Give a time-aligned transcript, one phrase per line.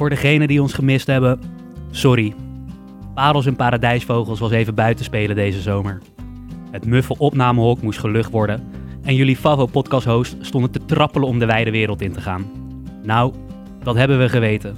[0.00, 1.40] voor degenen die ons gemist hebben,
[1.90, 2.34] sorry.
[3.14, 5.98] Parels en paradijsvogels was even buiten spelen deze zomer.
[6.70, 8.68] Het muffe opnamehok moest gelucht worden
[9.02, 12.50] en jullie Favo podcast host stonden te trappelen om de wijde wereld in te gaan.
[13.02, 13.32] Nou,
[13.82, 14.76] dat hebben we geweten.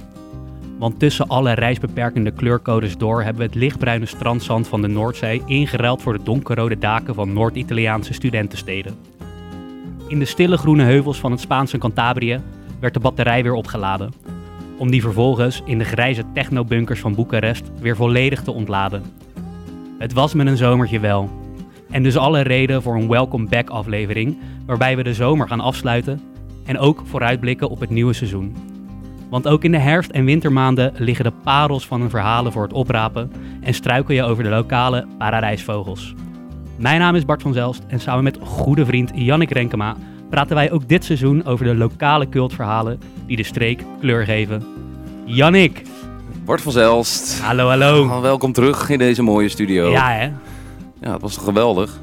[0.79, 6.01] Want tussen alle reisbeperkende kleurcodes door hebben we het lichtbruine strandzand van de Noordzee ingeruild
[6.01, 8.95] voor de donkerrode daken van Noord-Italiaanse studentensteden.
[10.07, 12.41] In de stille groene heuvels van het Spaanse Cantabrië
[12.79, 14.41] werd de batterij weer opgeladen.
[14.83, 19.03] Om die vervolgens in de grijze technobunkers van Boekarest weer volledig te ontladen.
[19.97, 21.29] Het was met een zomertje wel.
[21.89, 26.21] En dus alle reden voor een welcome back aflevering, waarbij we de zomer gaan afsluiten
[26.65, 28.55] en ook vooruitblikken op het nieuwe seizoen.
[29.29, 32.73] Want ook in de herfst- en wintermaanden liggen de parels van hun verhalen voor het
[32.73, 36.13] oprapen en struikel je over de lokale paradijsvogels.
[36.77, 39.95] Mijn naam is Bart van Zelst en samen met goede vriend Jannik Renkema
[40.33, 44.63] praten wij ook dit seizoen over de lokale cultverhalen die de streek kleur geven.
[45.25, 45.81] Jannik,
[46.45, 47.39] Bart van Zelst.
[47.39, 48.21] hallo hallo.
[48.21, 49.89] Welkom terug in deze mooie studio.
[49.91, 50.31] Ja hè,
[51.01, 51.99] Ja, het was toch geweldig.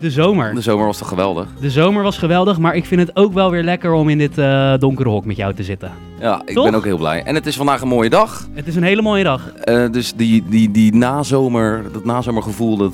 [0.00, 0.54] de zomer.
[0.54, 1.48] De zomer was toch geweldig.
[1.60, 4.38] De zomer was geweldig, maar ik vind het ook wel weer lekker om in dit
[4.38, 5.90] eh, donkere hok met jou te zitten.
[6.20, 6.64] Ja, ik Toch?
[6.64, 7.22] ben ook heel blij.
[7.22, 8.48] En het is vandaag een mooie dag.
[8.52, 9.48] Het is een hele mooie dag.
[9.52, 12.92] Eh, dus die, die, die nazomer, dat nazomergevoel, dat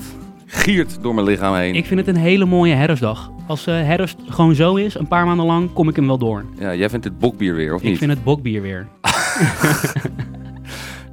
[0.53, 1.75] giert door mijn lichaam heen.
[1.75, 3.31] Ik vind het een hele mooie herfstdag.
[3.47, 6.45] Als eh, herfst gewoon zo is, een paar maanden lang, kom ik hem wel door.
[6.59, 7.99] Ja, jij vindt het bokbier weer, of Ik niet?
[7.99, 8.87] vind het bokbier weer.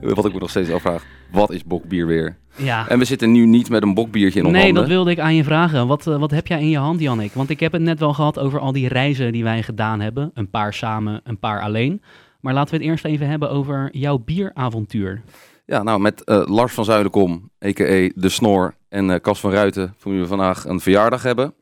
[0.01, 2.37] Wat ik me nog steeds afvraag, wat is bokbier weer?
[2.55, 2.87] Ja.
[2.87, 4.83] En we zitten nu niet met een bokbiertje in onze Nee, handen.
[4.83, 5.87] dat wilde ik aan je vragen.
[5.87, 7.33] Wat, eh, wat heb jij in je hand, Jannik?
[7.33, 10.31] Want ik heb het net wel gehad over al die reizen die wij gedaan hebben.
[10.33, 12.01] Een paar samen, een paar alleen.
[12.41, 15.21] Maar laten we het eerst even hebben over jouw bieravontuur.
[15.69, 18.09] Ja, nou, met eh, Lars van Zuilenkom, a.k.a.
[18.15, 21.53] De Snor, en eh Cas van Ruiten, voor wie we vandaag een verjaardag hebben,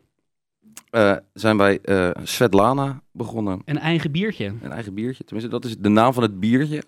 [0.90, 1.80] eh, zijn wij
[2.24, 3.62] Svetlana begonnen.
[3.66, 4.54] Een eigen biertje.
[4.62, 5.24] Een eigen biertje.
[5.24, 6.84] Tenminste, dat is de naam van het biertje.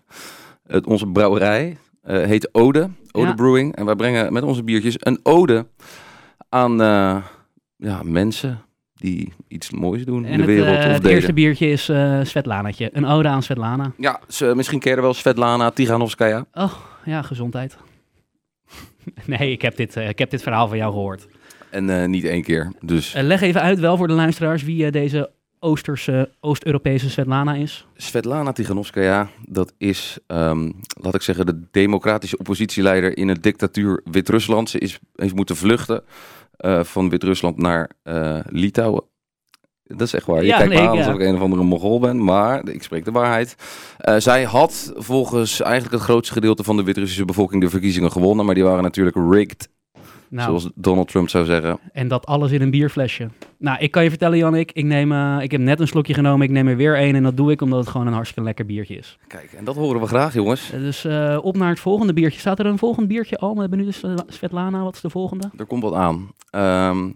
[0.67, 2.89] Het, onze brouwerij heet Ode.
[3.11, 3.33] Ode Ja.
[3.33, 3.75] Brewing.
[3.75, 5.65] En wij brengen met onze biertjes een ode
[6.49, 6.77] aan
[7.75, 8.61] ja, mensen
[8.93, 10.67] die iets moois doen in de het, wereld.
[10.67, 11.11] eh, of het deden.
[11.11, 11.83] eerste biertje is
[12.29, 12.89] Svetlanatje.
[12.93, 13.91] Een ode aan Svetlana.
[13.97, 16.45] Ja, ze, misschien ken je er wel Svetlana Tiganovskaya.
[16.53, 16.73] Oh,
[17.05, 17.77] ja, gezondheid.
[19.25, 21.27] nee, ik heb, dit, eh, ik heb dit verhaal van jou gehoord.
[21.69, 22.71] En eh, niet één keer.
[22.81, 27.87] Dus Eh, leg even uit wel voor de luisteraars wie deze Oosterse, Oost-Europese Svetlana is.
[27.95, 34.69] Svetlana Tiganovskaya, dat is, ehm, laat ik zeggen, de democratische oppositieleider in het dictatuur Wit-Rusland.
[34.69, 36.03] Ze is, heeft moeten vluchten
[36.81, 39.03] van Wit-Rusland naar eh, Litouwen.
[39.97, 40.41] Dat is echt waar.
[40.41, 43.05] Je Ja, kijkt nee, aan alsof ik een of andere Mogol ben, maar ik spreek
[43.05, 43.55] de waarheid.
[43.97, 48.45] Eh, zij had volgens eigenlijk het grootste gedeelte van de Wit-Russische bevolking de verkiezingen gewonnen,
[48.45, 49.69] maar die waren natuurlijk rigged,
[50.29, 51.79] Nou, zoals Donald Trump zou zeggen.
[51.91, 53.29] En dat alles in een bierflesje.
[53.57, 56.45] Nou, ik kan je vertellen, Jannik, ik, neem, eh, ik heb net een slokje genomen.
[56.45, 58.65] Ik neem er weer één en dat doe ik omdat het gewoon een hartstikke lekker
[58.65, 59.17] biertje is.
[59.27, 60.71] Kijk, en dat horen we graag, jongens.
[60.71, 61.05] Eh, Dus
[61.41, 62.39] op naar het volgende biertje.
[62.39, 63.53] Staat er een volgend biertje al?
[63.55, 64.83] We hebben nu Sve- Svetlana.
[64.83, 65.49] Wat is de volgende?
[65.57, 66.31] Er komt wat aan.
[66.49, 67.09] Ehm,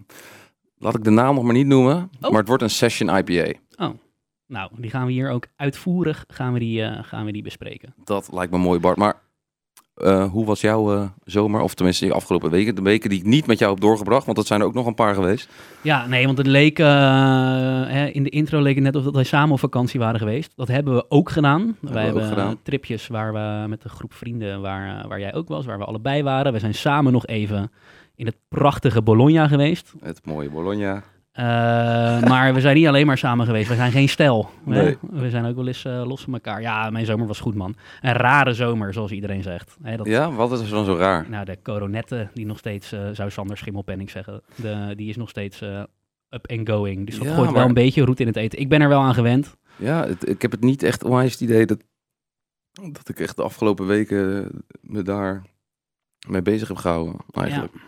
[0.76, 2.30] laat ik de naam nog maar niet noemen, Oh.
[2.30, 3.52] maar het wordt een session IPA.
[4.46, 7.94] Nou, die gaan we hier ook uitvoerig gaan we die, eh, gaan we die bespreken.
[8.04, 8.96] Dat lijkt me mooi, Bart.
[8.96, 9.22] Maar
[9.94, 11.60] eh, hoe was jouw eh, zomer?
[11.60, 12.74] Of tenminste, de afgelopen weken.
[12.74, 14.24] De weken die ik niet met jou heb doorgebracht.
[14.24, 15.48] Want dat zijn er ook nog een paar geweest.
[15.82, 19.24] Ja, nee, want het leek, hè, in de intro leek het net of dat wij
[19.24, 20.52] samen op vakantie waren geweest.
[20.56, 21.76] Dat hebben we ook gedaan.
[21.80, 22.62] wij we ook hebben gedaan.
[22.62, 26.22] tripjes waar we met een groep vrienden, waar, waar jij ook was, waar we allebei
[26.22, 26.52] waren.
[26.52, 27.70] We zijn samen nog even
[28.16, 29.92] in het prachtige Bologna geweest.
[30.00, 31.02] Het mooie Bologna.
[31.32, 31.44] Eh,
[32.30, 33.68] maar we zijn niet alleen maar samen geweest.
[33.68, 34.50] We zijn geen stel.
[34.64, 34.82] hè?
[34.82, 34.96] Nee.
[35.10, 36.60] We zijn ook wel eens eh, los van elkaar.
[36.60, 37.74] Ja, mijn zomer was goed, man.
[38.00, 39.76] Een rare zomer, zoals iedereen zegt.
[39.82, 41.26] Hè, dat, Ja, wat is er dan zo raar?
[41.28, 45.28] Nou, de coronette, die nog steeds, eh, zou Sander Schimmelpenning zeggen, de, die is nog
[45.28, 45.60] steeds
[46.30, 47.06] up and going.
[47.06, 48.58] Dus dat Ja, gooit wel een beetje roet in het eten.
[48.58, 49.56] Ik ben er wel aan gewend.
[49.76, 51.78] Ja, het- ik heb het niet echt onwijs het idee dat,
[52.92, 54.50] dat ik echt de afgelopen weken
[54.80, 55.42] me daar
[56.28, 57.16] mee bezig heb gehouden.
[57.30, 57.72] Eigenlijk.
[57.74, 57.80] Ja,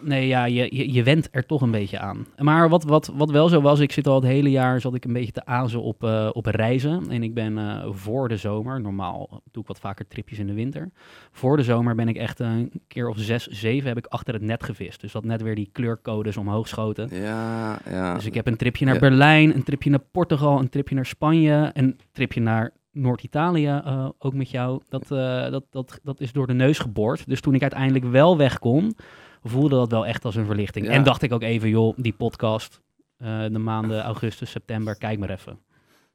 [0.00, 2.26] nee, ja, je, je, je went er toch een beetje aan.
[2.38, 5.04] Maar wat, wat, wat wel zo was, ik zit al het hele jaar, zat ik
[5.04, 7.10] een beetje te azen op, eh, op reizen.
[7.10, 10.52] En ik ben eh, voor de zomer, normaal doe ik wat vaker tripjes in de
[10.52, 10.90] winter.
[11.30, 14.42] Voor de zomer ben ik echt een keer of zes, zeven heb ik achter het
[14.42, 15.00] net gevist.
[15.00, 17.08] Dus dat net weer die kleurcodes omhoog schoten.
[17.12, 18.14] Ja, ja.
[18.14, 19.00] Dus ik heb een tripje naar Ja.
[19.00, 24.34] Berlijn, een tripje naar Portugal, een tripje naar Spanje, een tripje naar Noord-Italië, eh, ook
[24.34, 24.80] met jou.
[24.88, 27.26] Dat, dat, dat, dat is door de neus geboord.
[27.26, 28.94] Dus toen ik uiteindelijk wel weg kon,
[29.48, 30.86] voelde dat wel echt als een verlichting.
[30.86, 30.92] Ja.
[30.92, 32.80] En dacht ik ook even, joh, die podcast,
[33.16, 35.58] eh, de maanden augustus, september, kijk maar even.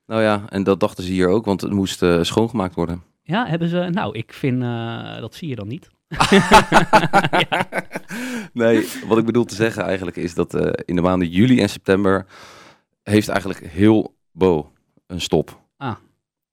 [0.05, 3.03] Nou ja, en dat dachten ze hier ook, want het moest eh, schoongemaakt worden.
[3.21, 5.89] Ja, hebben ze, nou, ik vind, eh, dat zie je dan niet.
[8.53, 10.53] Nee, wat ik bedoel te zeggen eigenlijk is dat
[10.85, 12.25] in de maanden juli en september
[13.03, 14.71] heeft eigenlijk heel Bo
[15.07, 15.59] een stop.
[15.77, 15.95] Ah,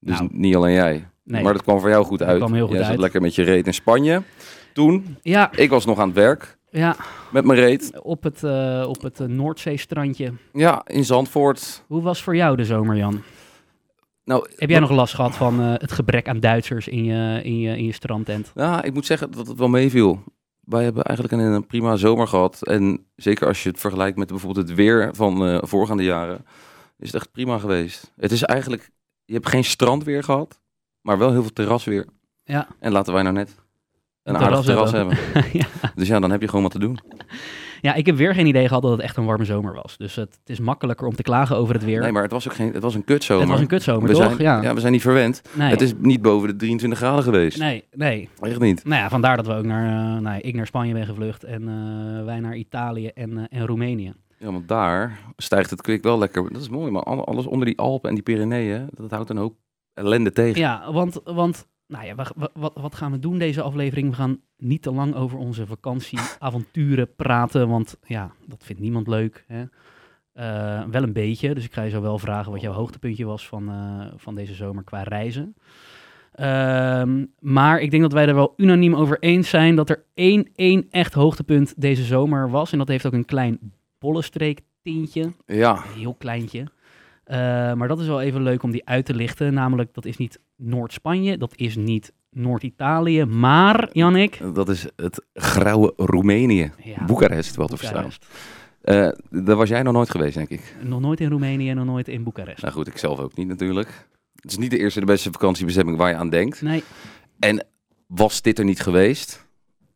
[0.00, 0.28] Dus nou.
[0.32, 1.08] niet alleen jij.
[1.24, 1.42] Nee.
[1.42, 2.38] Maar dat kwam voor jou goed Dat uit.
[2.38, 4.22] kwam heel goed Jij zat lekker met je reet in Spanje.
[4.72, 6.96] Toen, Ja, ik was nog aan het werk ja
[7.30, 8.00] met mijn reet.
[8.02, 10.32] op het, eh, op het eh, Noordzeestrandje.
[10.52, 11.84] Ja, in Zandvoort.
[11.86, 13.22] Hoe was voor jou de zomer, Jan?
[14.24, 17.58] Nou, Heb jij nog last gehad van eh, het gebrek aan Duitsers in je, in
[17.58, 18.52] je, in je strandtent?
[18.54, 20.22] Ja, ik moet zeggen dat het wel meeviel.
[20.60, 22.62] Wij hebben eigenlijk een, een prima zomer gehad.
[22.62, 26.44] En zeker als je het vergelijkt met bijvoorbeeld het weer van voorgaande jaren,
[26.98, 28.12] is het echt prima geweest.
[28.16, 28.90] Het is eigenlijk,
[29.24, 30.60] je hebt geen strandweer gehad,
[31.00, 32.06] maar wel heel veel terrasweer.
[32.44, 32.66] Ja.
[32.78, 33.65] En laten wij nou net
[34.26, 35.16] een, aardig terras hebben.
[35.52, 35.66] ja.
[35.94, 36.98] Dus ja, dan heb je gewoon wat te doen.
[37.80, 39.96] ja, ik heb weer geen idee gehad dat het echt een warme zomer was.
[39.96, 42.00] Dus het, het is makkelijker om te klagen over het weer.
[42.00, 43.42] Nee, maar het was ook geen, het was een kutzomer.
[43.42, 44.24] het was een kutzomer, we toch?
[44.24, 44.62] Zijn, ja.
[44.62, 45.42] ja, we zijn niet verwend.
[45.52, 45.70] nee.
[45.70, 47.58] Het is niet boven de 23 graden geweest.
[47.58, 48.28] nee, nee.
[48.40, 48.84] Echt niet.
[48.84, 51.44] Nou ja, vandaar dat we ook naar, eh, nou ja, ik naar Spanje ben gevlucht
[51.44, 54.12] en eh, wij naar Italië en, eh, en Roemenië.
[54.38, 56.52] Ja, want daar stijgt het kwik wel lekker.
[56.52, 59.36] Dat is mooi, maar al- alles onder die Alpen en die Pyreneeën, dat houdt een
[59.36, 59.54] hoop
[59.94, 60.60] ellende tegen.
[60.60, 64.08] Ja, want, want nou ja, wa- wa- wat, wat gaan we doen deze aflevering?
[64.10, 69.44] We gaan niet te lang over onze vakantieavonturen praten, want ja, dat vindt niemand leuk.
[69.46, 69.64] Hè?
[70.32, 73.48] Eh, wel een beetje, dus ik ga je zo wel vragen wat jouw hoogtepuntje was
[73.48, 75.54] van, eh, van deze zomer qua reizen.
[76.32, 80.48] Ehm, maar ik denk dat wij er wel unaniem over eens zijn dat er één,
[80.54, 82.72] één echt hoogtepunt deze zomer was.
[82.72, 83.58] En dat heeft ook een klein
[83.98, 85.32] bollenstreek tintje.
[85.46, 86.66] Ja, Een heel kleintje.
[87.26, 87.36] Eh,
[87.72, 89.54] maar dat is wel even leuk om die uit te lichten.
[89.54, 94.40] Namelijk, dat is niet Noord-Spanje, dat is niet Noord-Italië, maar, Jannik...
[94.54, 96.72] dat is het grauwe Roemenië.
[96.84, 98.10] Ja, Boekarest, wel te verstaan.
[98.82, 100.76] Eh daar was jij nog nooit geweest, denk ik.
[100.82, 102.62] Nog nooit in Roemenië en nog nooit in Boekarest.
[102.62, 104.08] Nou goed, ik zelf ook niet natuurlijk.
[104.34, 106.62] Het is niet de eerste de beste vakantiebestemming waar je aan denkt.
[106.62, 106.82] Nee,
[107.38, 107.66] En
[108.06, 109.46] was dit er niet geweest,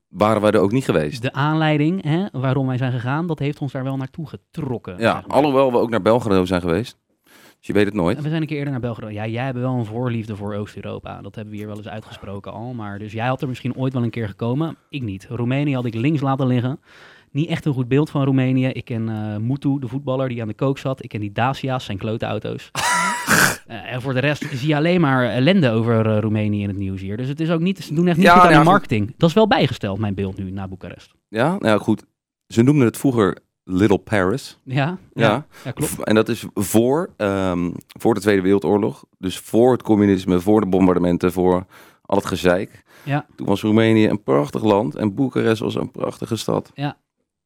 [0.09, 1.23] waren wij er ook niet geweest.
[1.23, 4.99] de aanleiding hè, waarom wij zijn gegaan, dat heeft ons daar wel naartoe getrokken.
[4.99, 6.99] Ja, alhoewel we ook naar Belgrado zijn geweest.
[7.61, 8.17] Dus je weet het nooit.
[8.17, 9.13] En we zijn een keer eerder naar Belgrado.
[9.13, 11.21] Ja, jij hebt wel een voorliefde voor Oost-Europa.
[11.23, 12.73] Dat hebben we hier wel eens uitgesproken al.
[12.75, 14.77] Maar dus jij had er misschien ooit wel een keer gekomen.
[14.89, 15.27] Ik niet.
[15.29, 16.81] Roemenië had ik links laten liggen.
[17.33, 18.67] Niet echt een goed beeld van Roemenië.
[18.67, 21.03] Ik ken eh Mutu, de voetballer die aan de kook zat.
[21.05, 22.71] Ik ken die Dacia's, zijn klote auto's.
[23.67, 26.77] Eh, en voor de rest zie je alleen maar ellende over eh, Roemenië in het
[26.77, 27.17] nieuws hier.
[27.17, 28.71] Dus het is ook niet, ze doen echt niet Ja, goed aan ja, de goed.
[28.71, 29.15] marketing.
[29.17, 31.15] Dat is wel bijgesteld, mijn beeld nu, na Boekarest.
[31.29, 32.05] Ja, nou ja, goed.
[32.47, 33.39] Ze noemden het vroeger
[33.73, 34.59] Little Paris.
[34.65, 35.47] Ja, Ja.
[35.65, 36.05] ja klopt.
[36.05, 39.05] En dat is voor, ehm, voor de Tweede Wereldoorlog.
[39.19, 41.67] Dus voor het communisme, voor de bombardementen, voor
[42.03, 42.83] al het gezeik.
[43.05, 43.27] Ja.
[43.37, 46.71] Toen was Roemenië een prachtig land en Boekarest was een prachtige stad.
[46.75, 46.97] Ja,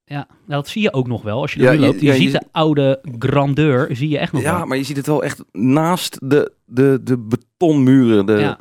[0.07, 2.01] nou, dat zie je ook nog wel als je Ja, er loopt.
[2.01, 4.53] Je, ja, je ziet zi- de oude grandeur, zie je echt nog wel.
[4.53, 8.27] Ja, maar je ziet het wel echt naast de, de, de betonmuren.
[8.27, 8.59] De, Ja.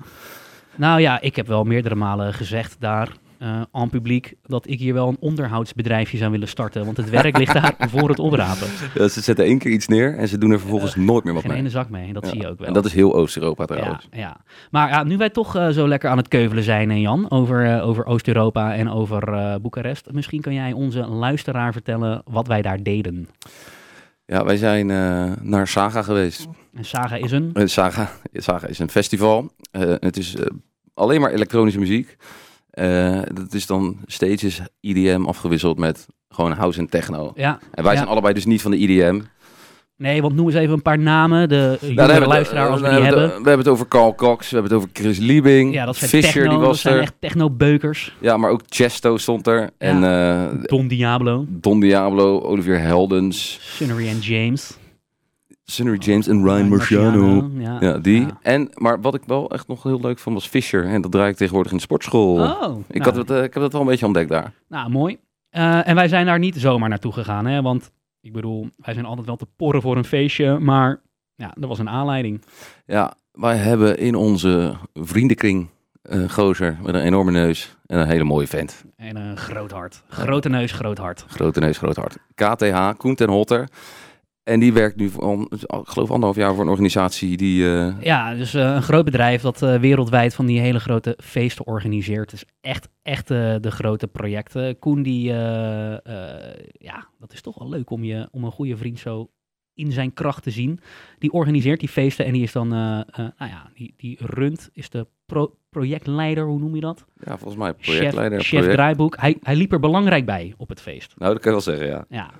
[0.75, 3.12] Nou ja, ik heb wel meerdere malen gezegd daar
[3.44, 6.86] eh en publiek dat ik hier wel een onderhoudsbedrijfje zou willen starten.
[6.86, 8.68] Want het werk ligt daar voor het oprapen.
[8.94, 11.42] Ja, ze zetten één keer iets neer en ze doen er vervolgens nooit meer wat
[11.42, 11.60] Geen mee.
[11.60, 12.30] ene zak mee, dat Ja.
[12.30, 12.68] zie je ook wel.
[12.68, 14.07] En dat is heel Oost-Europa ja, trouwens.
[14.12, 14.38] ja.
[14.72, 17.66] Maar ja, nu wij toch eh, zo lekker aan het keuvelen zijn, eh, Jan, over,
[17.78, 20.07] eh, over Oost-Europa en over eh, Boekarest.
[20.12, 23.28] Misschien kan jij onze luisteraar vertellen wat wij daar deden.
[24.25, 26.48] Ja, wij zijn eh, naar Saga geweest.
[26.74, 27.50] En Saga is een...
[27.54, 29.51] Eh, Saga, Saga is een festival.
[29.72, 30.46] Eh, het is eh,
[30.94, 32.18] alleen maar elektronische muziek.
[32.74, 37.32] Eh, dat is dan stages EDM afgewisseld met gewoon house en techno.
[37.36, 37.98] Ja, En wij Ja.
[37.98, 39.20] zijn allebei dus niet van de EDM.
[39.98, 41.50] nee, want noem eens even een paar namen.
[41.50, 43.36] De Nou, jongere luisteraar als we die hebben we hebben.
[43.36, 45.74] het- We hebben het over Carl Cox, we hebben het over Chris Liebing.
[45.74, 47.01] Ja, dat zijn Fisher, techno, die dat was zijn er.
[47.01, 48.15] echt techno-beukers.
[48.20, 49.70] Ja, maar ook Chesto stond er.
[49.77, 54.77] En eh, Don Diablo, Don Diablo, Olivier Heldens, Sunnery en James.
[55.65, 57.50] Sunnery James en Ryan Marciano.
[57.58, 58.22] Ja, Ja, die.
[58.22, 58.39] Ja.
[58.41, 60.86] En, maar wat ik wel echt nog heel leuk vond was Fisher.
[60.86, 62.34] En dat draai ik tegenwoordig in de sportschool.
[62.39, 64.53] Oh, ik, nou, had het, eh, ik heb dat wel een beetje ontdekt daar.
[64.67, 65.17] nou, mooi.
[65.50, 67.62] Eh, en wij zijn daar niet zomaar naartoe gegaan, hè?
[67.62, 67.91] Want
[68.22, 71.01] ik bedoel, wij zijn altijd wel te porren voor een feestje, maar
[71.36, 72.41] ja, er was een aanleiding.
[72.86, 75.70] Ja, wij hebben in onze vriendenkring
[76.01, 78.84] een gozer met een enorme neus en een hele mooie vent.
[78.96, 80.03] En een groot hart.
[80.08, 81.25] Grote neus, groot hart.
[81.27, 82.17] Grote neus, groot hart.
[82.36, 83.67] KTH, Koen ten Hotter.
[84.43, 87.65] En die werkt nu, voor, ik geloof anderhalf jaar voor een organisatie die...
[87.75, 91.67] eh, Ja, dus eh, een groot bedrijf dat eh, wereldwijd van die hele grote feesten
[91.67, 92.29] organiseert.
[92.29, 94.79] Dus echt, echt de grote projecten.
[94.79, 95.23] Koen, die,
[96.77, 99.29] ja, dat is toch wel leuk om, je, om een goede vriend zo
[99.73, 100.79] in zijn kracht te zien.
[101.19, 103.03] Die organiseert die feesten en die is dan, nou
[103.38, 107.05] ja, die, die runt, is de pro- projectleider, hoe noem je dat?
[107.25, 108.39] ja, volgens mij projectleider.
[108.39, 109.17] chef, chef project- draaiboek.
[109.19, 111.13] Hij, hij liep er belangrijk bij op het feest.
[111.17, 112.05] Nou, dat kan je wel zeggen, ja.
[112.09, 112.31] Ja,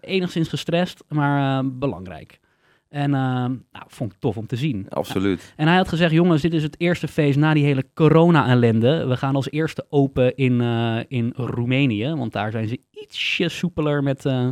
[0.00, 2.40] enigszins gestrest, maar eh, belangrijk.
[2.88, 4.86] En eh, nou, vond ik tof om te zien.
[4.88, 5.52] Absoluut.
[5.56, 9.06] En hij had gezegd, jongens, dit is het eerste feest na die hele corona-ellende.
[9.06, 14.02] We gaan als eerste open in, eh, in Roemenië, want daar zijn ze ietsje soepeler
[14.02, 14.48] met, eh,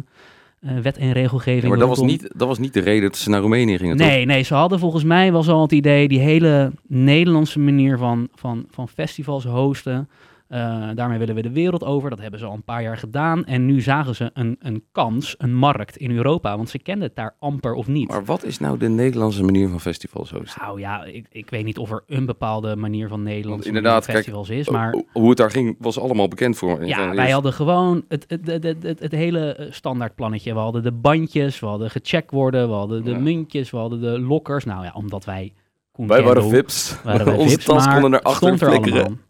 [0.61, 1.63] eh, wet en regelgeving.
[1.63, 3.97] Ja, maar dat was, niet, dat was niet de reden dat ze naar Roemenië gingen,
[3.97, 4.07] toch?
[4.07, 8.29] Nee, nee, ze hadden volgens mij was al het idee, die hele Nederlandse manier van,
[8.35, 10.09] van, van festivals hosten.
[10.49, 12.11] Eh, daarmee willen we de wereld over.
[12.11, 13.45] Dat hebben ze al een paar jaar gedaan.
[13.45, 16.57] En nu zagen ze een, een kans, een markt in Europa.
[16.57, 18.09] Want ze kenden het daar amper of niet.
[18.09, 20.63] Maar wat is nou de Nederlandse manier van festivals hosten?
[20.65, 24.49] Nou ja, ik, ik weet niet of er een bepaalde manier van Nederlandse inderdaad, festivals
[24.49, 24.69] is.
[24.69, 28.25] Maar Ho- Hoe het daar ging, was allemaal bekend voor ja, wij hadden gewoon het,
[28.29, 30.53] het, het, het, hele eh, standaardplannetje.
[30.53, 33.19] We hadden de bandjes, we hadden gecheckt worden, we hadden de Ja.
[33.19, 34.65] muntjes, we hadden de lokkers.
[34.65, 35.53] Nou ja, omdat wij...
[35.93, 36.97] Koen Wij waren vips.
[37.05, 39.21] waren wij Onze tas konden er flikkeren.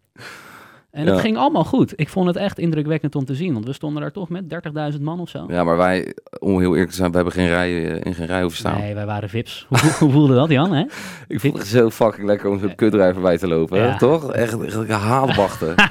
[0.91, 1.11] En Ja.
[1.11, 1.93] het ging allemaal goed.
[1.95, 3.53] Ik vond het echt indrukwekkend om te zien.
[3.53, 5.45] Want we stonden daar toch met 30.000 man of zo.
[5.47, 8.25] Ja, maar wij, om heel eerlijk te zijn, we hebben geen rij, eh, in geen
[8.25, 8.77] rij hoeven staan.
[8.79, 9.65] Nee, wij waren vips.
[9.69, 10.73] Hoe, hoe voelde dat, Jan?
[10.73, 10.83] Hè?
[11.27, 13.77] Ik vond het zo fucking lekker om zo'n kutrijder voorbij te lopen.
[13.77, 13.91] Ja.
[13.91, 13.97] hè?
[13.97, 14.31] Toch?
[14.31, 15.75] Echt, echt haalwachten.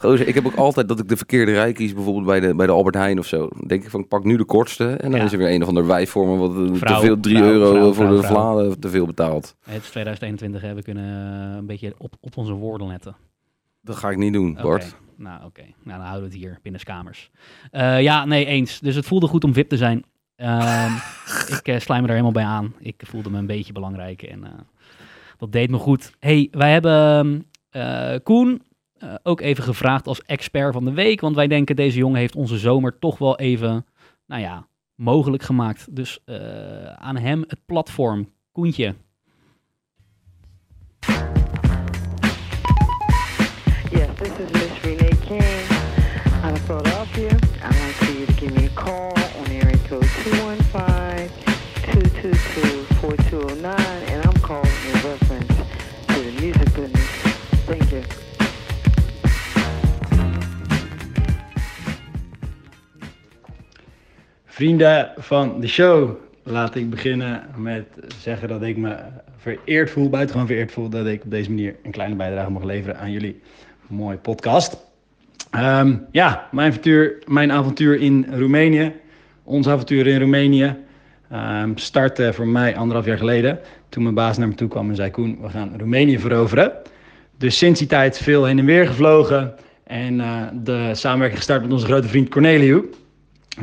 [0.00, 2.66] Gozer, ik heb ook altijd dat ik de verkeerde rij kies, bijvoorbeeld bij de, bij
[2.66, 3.38] de Albert Heijn of zo.
[3.38, 4.84] Dan denk ik van, ik pak nu de kortste.
[4.88, 5.26] En dan Ja.
[5.26, 7.36] is er weer een of ander wijf voor me, wat eh, Vrouw, te veel, 3
[7.36, 9.54] vrouw, euro vrouw, voor vrouw, de vladen te veel betaald.
[9.64, 10.74] Het is 2021, hè.
[10.74, 11.04] we kunnen
[11.50, 13.16] eh, een beetje op, op onze woorden letten.
[13.80, 14.96] Dat ga ik niet doen, Oké, Bart.
[15.16, 15.62] Nou, oké.
[15.62, 17.30] Nou, dan houden we het hier binnen kamers.
[17.70, 18.80] Eh, ja, nee, eens.
[18.80, 20.04] Dus het voelde goed om VIP te zijn.
[20.36, 20.92] Ehm,
[21.58, 22.74] ik uh, sluit me er helemaal bij aan.
[22.78, 24.50] Ik voelde me een beetje belangrijk en eh,
[25.38, 26.12] dat deed me goed.
[26.18, 28.62] hey, wij hebben eh, Koen
[28.98, 31.20] eh, ook even gevraagd als expert van de week.
[31.20, 33.86] Want wij denken deze jongen heeft onze zomer toch wel even,
[34.26, 35.96] nou ja, mogelijk gemaakt.
[35.96, 38.28] Dus eh, aan hem het platform.
[38.52, 38.94] Koentje.
[64.58, 66.10] Vrienden van de show,
[66.42, 67.84] laat ik beginnen met
[68.20, 68.96] zeggen dat ik me
[69.36, 72.98] vereerd voel, buitengewoon vereerd voel, dat ik op deze manier een kleine bijdrage mag leveren
[72.98, 73.40] aan jullie
[73.86, 74.76] mooie podcast.
[75.50, 78.92] Ehm, ja, mijn avontuur, mijn avontuur in Roemenië,
[79.42, 80.76] ons avontuur in Roemenië,
[81.30, 83.58] ehm, startte voor mij anderhalf jaar geleden.
[83.88, 86.72] Toen mijn baas naar me toe kwam en zei, Koen, we gaan Roemenië veroveren.
[87.36, 91.72] Dus sinds die tijd veel heen en weer gevlogen en eh, de samenwerking gestart met
[91.72, 92.90] onze grote vriend Corneliu.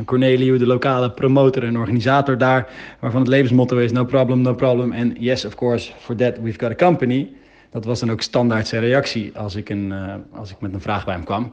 [0.04, 2.68] Corneliu, de lokale promotor en organisator daar,
[3.00, 6.58] waarvan het levensmotto is no problem, no problem en yes of course, for that we've
[6.58, 7.28] got a company.
[7.70, 10.80] Dat was dan ook standaard zijn reactie als ik, een, uh, als ik met een
[10.80, 11.52] vraag bij hem kwam.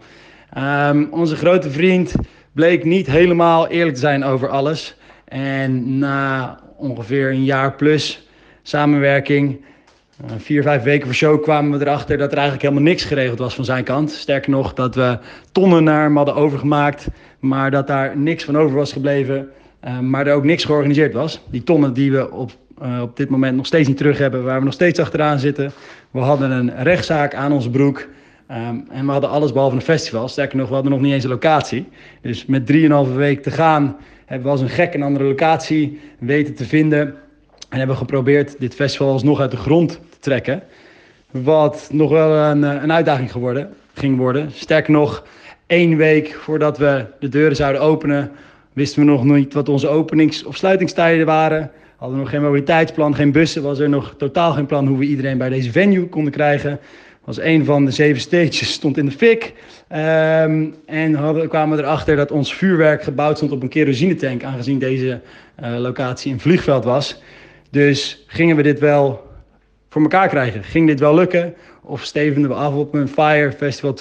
[0.58, 2.14] Um, onze grote vriend
[2.52, 4.96] bleek niet helemaal eerlijk te zijn over alles.
[5.26, 8.28] En na ongeveer een jaar plus
[8.62, 9.66] samenwerking,
[10.26, 13.40] uh, vier, vijf weken voor show, kwamen we erachter dat er eigenlijk helemaal niks geregeld
[13.40, 14.12] was van zijn kant.
[14.12, 15.20] Sterker nog, dat we
[15.52, 17.08] tonnen naar hem hadden overgemaakt,
[17.44, 19.50] maar dat daar niks van over was gebleven.
[19.86, 21.42] Uh, maar er ook niks georganiseerd was.
[21.50, 24.60] Die tonnen die we op, uh, op dit moment nog steeds niet terug hebben, waar
[24.60, 25.72] we nog steeds achteraan zitten.
[26.12, 28.08] We hadden een rechtszaak aan onze broek.
[28.52, 30.28] Um, en we hadden alles behalve een festival.
[30.28, 31.88] Sterker nog, we hadden nog niet eens een locatie.
[32.22, 36.56] Dus met 3,5 week te gaan hebben we als een gek een andere locatie weten
[36.56, 37.16] te vinden.
[37.70, 40.64] En hebben geprobeerd dit festival alsnog uit de grond te trekken.
[41.32, 44.52] Wat nog wel een, een uitdaging geworden, ging worden.
[44.52, 45.24] Sterker nog,
[45.68, 48.32] één week voordat we de deuren zouden openen,
[48.74, 51.72] wisten we nog niet wat onze openings- of sluitingstijden waren.
[51.96, 53.64] Hadden we nog geen mobiliteitsplan, geen bussen.
[53.64, 56.80] Was er nog totaal geen plan hoe we iedereen bij deze venue konden krijgen.
[57.24, 59.54] Was een van de zeven stages stond in de fik.
[59.92, 65.22] Um, en hadden, kwamen erachter dat ons vuurwerk gebouwd stond op een kerosinetank, aangezien deze
[65.64, 67.22] uh, locatie een vliegveld was.
[67.70, 69.28] Dus gingen we dit wel
[69.90, 70.64] voor elkaar krijgen?
[70.64, 71.54] Ging dit wel lukken?
[71.86, 73.96] Of stevenden we af op een Fire Festival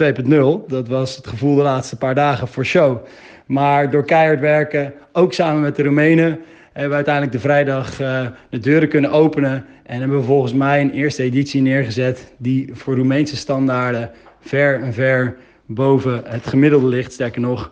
[0.63, 0.67] 2.0?
[0.67, 2.99] Dat was het gevoel de laatste paar dagen voor show.
[3.47, 6.39] Maar door keihard werken, ook samen met de Roemenen,
[6.73, 9.65] hebben we uiteindelijk de vrijdag uh, de deuren kunnen openen.
[9.83, 14.11] En hebben we volgens mij een eerste editie neergezet die voor Roemeense standaarden
[14.41, 15.37] ver en ver
[15.67, 17.13] boven het gemiddelde ligt.
[17.13, 17.71] Sterker nog,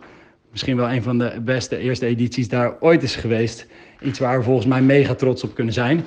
[0.51, 3.67] misschien wel een van de beste eerste edities daar ooit is geweest.
[4.01, 6.03] Iets waar we volgens mij mega trots op kunnen zijn.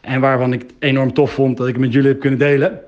[0.00, 2.80] En waarvan ik het enorm tof vond dat ik het met jullie heb kunnen delen.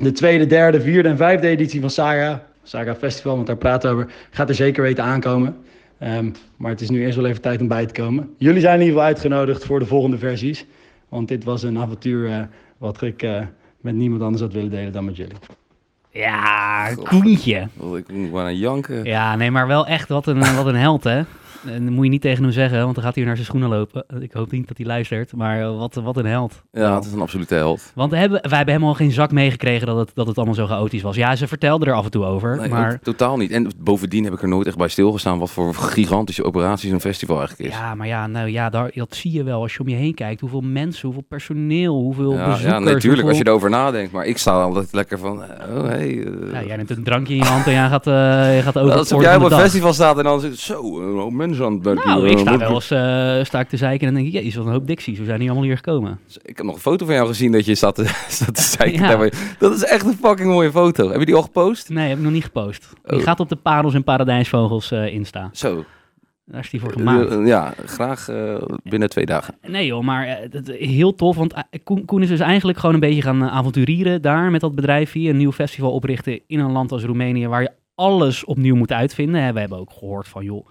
[0.00, 3.96] De tweede, derde, vierde en vijfde editie van Saga, Saga Festival, want daar praten we
[3.96, 5.56] over, gaat er zeker weten aankomen.
[6.02, 8.34] Um, maar het is nu eerst wel even tijd om bij te komen.
[8.38, 10.66] Jullie zijn in ieder geval uitgenodigd voor de volgende versies.
[11.08, 12.38] Want dit was een avontuur uh,
[12.78, 13.40] wat ik uh,
[13.80, 15.36] met niemand anders had willen delen dan met jullie.
[16.10, 17.68] Ja, Koentje.
[17.76, 19.04] Oh, ik moet maar aan janken.
[19.04, 21.22] Ja, nee, maar wel echt wat een, wat een held, hè?
[21.66, 23.46] En dat moet je niet tegen hem zeggen, want dan gaat hij weer naar zijn
[23.46, 24.04] schoenen lopen.
[24.22, 26.62] Ik hoop niet dat hij luistert, maar eh, wat, wat een held.
[26.72, 27.92] Ja, het is een absolute held.
[27.94, 31.02] Want hebben, wij hebben helemaal geen zak meegekregen dat het, dat het allemaal zo chaotisch
[31.02, 31.16] was.
[31.16, 32.98] Ja, ze vertelden er af en toe over, Nee, maar...
[33.02, 33.50] totaal niet.
[33.50, 37.38] En bovendien heb ik er nooit echt bij stilgestaan wat voor gigantische operaties een festival
[37.38, 37.76] eigenlijk is.
[37.78, 40.14] Ja, maar ja, nou ja, daar, dat zie je wel als je om je heen
[40.14, 40.40] kijkt.
[40.40, 42.72] Hoeveel mensen, hoeveel personeel, hoeveel Ja, bezoekers.
[42.72, 44.12] ja natuurlijk, als je erover nadenkt.
[44.12, 46.24] Maar ik sta altijd lekker van, eh, oh hey.
[46.24, 48.78] eh, Ja, jij neemt een drankje in je hand en jij gaat, eh je gaat
[48.78, 51.00] over als jij op een festival staat en dan zit zo,
[51.40, 52.04] mensen aan het werk.
[52.04, 54.54] Nou, ik sta eh, wel eens eh, sta ik te zeiken en denk ik, jezus,
[54.54, 55.18] wat een hoop dicties.
[55.18, 56.18] We zijn hier allemaal hier gekomen.
[56.42, 59.00] Ik heb nog een foto van jou gezien dat je staat te, staat te zeiken.
[59.08, 59.28] Ja.
[59.58, 61.10] Dat is echt een fucking mooie foto.
[61.10, 61.88] Heb je die al gepost?
[61.88, 62.88] Nee, heb ik nog niet gepost.
[63.04, 63.22] Die Oh.
[63.22, 65.50] gaat op de Parels en Paradijsvogels eh Insta.
[65.52, 65.84] Zo.
[66.44, 67.46] Daar is die voor gemaakt.
[67.46, 68.28] Ja, graag
[68.82, 69.54] binnen twee dagen.
[69.66, 71.54] Nee joh, maar heel tof, want
[71.84, 75.30] Koen, Koen is dus eigenlijk gewoon een beetje gaan avonturieren daar met dat bedrijf hier.
[75.30, 79.54] Een nieuw festival oprichten in een land als Roemenië waar je alles opnieuw moet uitvinden.
[79.54, 80.66] We hebben ook gehoord van joh,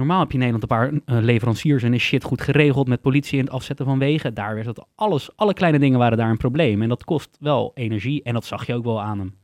[0.00, 3.00] normaal heb je in Nederland een paar eh, leveranciers en is shit goed geregeld met
[3.00, 4.34] politie en het afzetten van wegen.
[4.34, 7.70] Daar werd het alles, alle kleine dingen waren daar een probleem en dat kost wel
[7.74, 9.34] energie en dat zag je ook wel aan hem.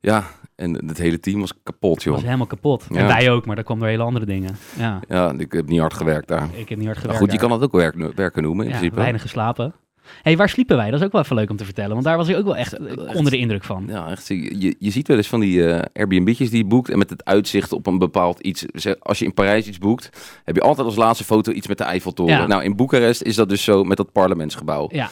[0.00, 0.24] Ja,
[0.56, 2.14] en het hele team was kapot, joh.
[2.14, 2.86] was helemaal kapot.
[2.90, 2.96] Ja.
[2.96, 4.56] En wij ook, maar daar kwam door hele andere dingen.
[4.78, 6.48] Ja, Ja, ik heb niet hard gewerkt daar.
[6.54, 7.18] ik heb niet hard Maar gewerkt.
[7.18, 7.48] goed, je daar.
[7.48, 9.00] kan dat ook werk, werken noemen in ja, principe.
[9.00, 9.74] weinig geslapen.
[10.22, 10.90] Hey, waar sliepen wij?
[10.90, 11.92] Dat is ook wel even leuk om te vertellen.
[11.92, 13.14] Want daar was ik ook wel echt Echt.
[13.14, 13.84] onder de indruk van.
[13.88, 14.28] Ja, echt.
[14.28, 17.24] Je, je- ziet wel eens van die eh Airbnb'tjes die je boekt en met het
[17.24, 18.64] uitzicht op een bepaald iets.
[19.00, 20.10] Als je in Parijs iets boekt,
[20.44, 22.34] heb je altijd als laatste foto iets met de Eiffeltoren.
[22.34, 22.46] Ja.
[22.46, 24.88] Nou, in Boekarest is dat dus zo met dat parlementsgebouw.
[24.92, 25.08] Ja,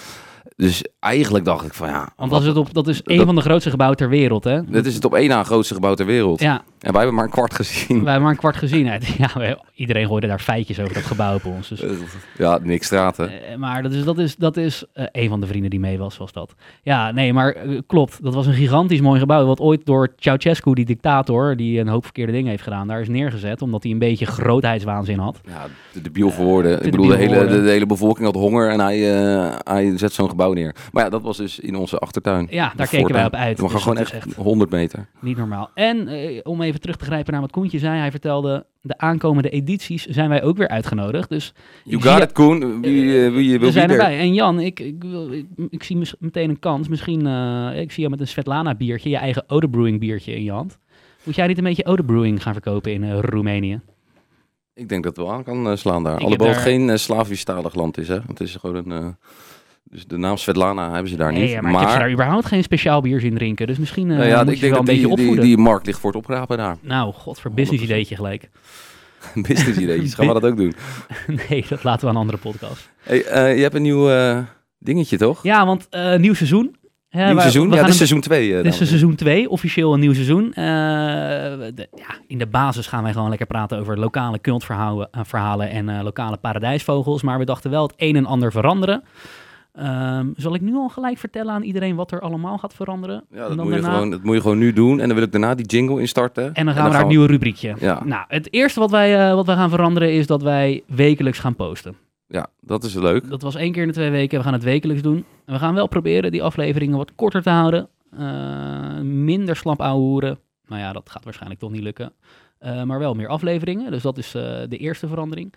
[0.57, 3.27] Dus eigenlijk dacht ik van ja, want dat is, het op, dat is een dat-
[3.27, 4.65] van de grootste gebouwen ter wereld, hè?
[4.65, 6.41] dit is het op één na grootste gebouw ter wereld.
[6.41, 7.87] Ja, En wij hebben maar een kwart gezien.
[7.89, 8.87] wij hebben maar een kwart gezien.
[8.87, 8.97] hè.
[9.19, 11.69] Ja, iedereen gooide daar feitjes over dat gebouw op ons.
[11.69, 11.83] Dus,
[12.39, 13.31] Ja, niks straten.
[13.51, 15.99] eh, maar dat is, dat is, dat is eh, een van de vrienden die mee
[15.99, 16.55] was, was dat.
[16.83, 18.23] Ja, nee, maar eh, klopt.
[18.23, 19.47] Dat was een gigantisch mooi gebouw.
[19.47, 23.09] Wat ooit door Ceausescu, die dictator, die een hoop verkeerde dingen heeft gedaan, daar is
[23.09, 23.63] neergezet.
[23.63, 25.41] Omdat hij een beetje grootheidswaanzin had.
[25.49, 26.79] Ja, de debiel voor woorden.
[26.79, 27.65] de Ik bedoel, de hele, de, woorden.
[27.69, 30.75] hele bevolking had honger en hij, eh, hij zet zo'n gebouw neer.
[30.93, 32.47] Maar ja, dat was dus in onze achtertuin.
[32.51, 33.59] Ja, daar keken wij op uit.
[33.61, 35.09] We gaan Dus gewoon echt, is 100 meter.
[35.21, 35.71] Niet normaal.
[35.75, 39.49] En eh, om even terug te grijpen naar wat Koentje zei, hij vertelde, de aankomende
[39.49, 41.29] edities zijn wij ook weer uitgenodigd.
[41.29, 42.81] Dus You got it, Koen.
[42.81, 44.19] Wie, eh, wie je wil we zijn er- erbij.
[44.19, 46.89] En Jan, ik, ik, wil- ik, ik zie meteen een kans.
[46.89, 47.21] Misschien,
[47.77, 50.79] ik zie jou met een Svetlana biertje, je eigen Ode Brewing biertje in je hand.
[51.23, 53.81] Moet jij niet een beetje Ode Brewing gaan verkopen in Roemenië?
[54.75, 56.15] Ik denk dat het wel aan kan slaan daar.
[56.15, 58.19] Ik Alhoewel het geen uh, Slavisch-talig land is, hè.
[58.27, 59.17] Het is gewoon een...
[59.91, 61.41] dus de naam Svetlana hebben ze daar niet.
[61.41, 63.67] Nee, maar, maar ik heb ze daar überhaupt geen speciaal bier zien drinken.
[63.67, 65.25] Dus misschien nou ja, moet ik je ze wel denk een dat beetje die, die,
[65.25, 65.45] opvoeden.
[65.45, 66.77] die markt ligt voor het oprapen daar.
[66.81, 67.85] Nou, god, voor business 100%.
[67.85, 68.49] ideetje gelijk.
[69.49, 70.75] Business ideetjes, gaan we dat ook doen.
[71.49, 72.91] nee, dat laten we aan een andere podcast.
[73.03, 74.39] Hey, eh, je hebt een nieuw eh,
[74.79, 75.43] dingetje, toch?
[75.43, 76.77] Ja, want nieuw seizoen.
[77.09, 77.69] Hè, nieuw seizoen?
[77.71, 78.63] we Ja, dit is seizoen 2.
[78.63, 80.51] Dit is seizoen 2, officieel een nieuw seizoen.
[80.55, 85.71] De- ja, in de basis gaan wij gewoon lekker praten over lokale cultverhalen eh, verhalen
[85.71, 87.23] en lokale paradijsvogels.
[87.23, 89.05] Maar we dachten wel het een en ander veranderen.
[89.77, 93.25] Ehm, zal ik nu al gelijk vertellen aan iedereen wat er allemaal gaat veranderen?
[93.31, 95.01] Ja, En dat dan moet, je daarna- gewoon, dat moet je gewoon nu doen.
[95.01, 96.55] En dan wil ik daarna die jingle instarten.
[96.55, 97.75] En dan gaan we naar het nieuwe rubriekje.
[97.81, 98.05] Ja.
[98.05, 101.55] Nou, het eerste wat wij, eh, wat wij gaan veranderen is dat wij wekelijks gaan
[101.57, 101.97] posten.
[102.29, 103.29] Ja, dat is leuk.
[103.29, 104.39] Dat was één keer in de twee weken.
[104.39, 105.25] We gaan het wekelijks doen.
[105.45, 107.89] En we gaan wel proberen die afleveringen wat korter te houden.
[108.19, 110.39] Eh, minder slap ouwehoeren.
[110.67, 112.13] Nou ja, dat gaat waarschijnlijk toch niet lukken.
[112.59, 113.91] Eh, maar wel meer afleveringen.
[113.91, 114.31] Dus dat is
[114.69, 115.53] de eerste verandering.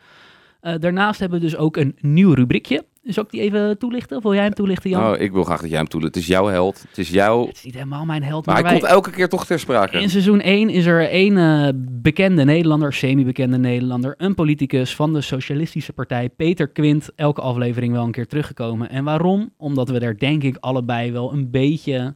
[0.80, 2.84] Daarnaast hebben we dus ook een nieuw rubriekje.
[3.04, 4.18] Zal ik die even toelichten?
[4.18, 5.12] Of wil jij hem toelichten, Jan?
[5.12, 6.16] Oh, ik wil graag dat jij hem toelicht.
[6.16, 6.86] Het is jouw held.
[6.88, 7.48] Het is jouw...
[7.48, 8.82] Het is niet helemaal mijn held, Maar maar, hij wij...
[8.82, 10.00] komt elke keer toch ter sprake.
[10.00, 15.22] In seizoen 1 is er één eh, bekende Nederlander, semi-bekende Nederlander, een politicus van de
[15.22, 18.90] Socialistische Partij, Peter Quint, elke aflevering wel een keer teruggekomen.
[18.90, 19.54] En waarom?
[19.58, 22.16] Omdat we daar denk ik allebei wel een beetje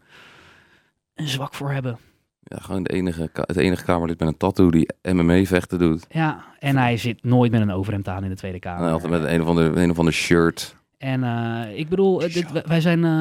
[1.16, 1.98] een zwak voor hebben.
[2.44, 6.06] Ja, gewoon de enige, het enige Kamerlid met een tattoo die MMA-vechten doet.
[6.10, 8.92] Ja, en hij zit nooit met een overhemd aan in de Tweede Kamer.
[8.92, 10.76] altijd met een of ander, een of ander shirt.
[10.98, 13.12] En eh, ik bedoel, eh, dit, wij- zijn eh,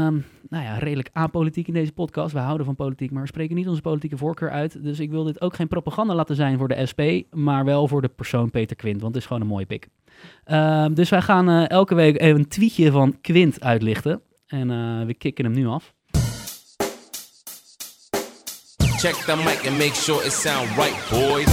[0.49, 2.33] nou ja, redelijk apolitiek in deze podcast.
[2.33, 4.83] We houden van politiek, maar we spreken niet onze politieke voorkeur uit.
[4.85, 8.03] Dus ik wil dit ook geen propaganda laten zijn voor de SP, maar wel voor
[8.03, 9.89] de persoon Peter Quint, want het is gewoon een mooie pik.
[10.45, 14.21] Ehm, dus wij gaan eh, elke week even een tweetje van Quint uitlichten.
[14.47, 15.95] En eh, we kicken hem nu af.
[19.03, 21.47] Check the mic and make sure it sound right, boys.